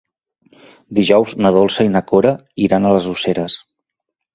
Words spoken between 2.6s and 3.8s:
iran a les Useres.